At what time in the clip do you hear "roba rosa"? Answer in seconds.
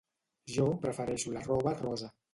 1.51-2.15